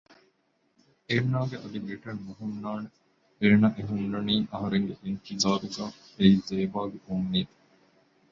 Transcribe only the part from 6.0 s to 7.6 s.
އެއީ ޒޭބާގެ އުންމީދު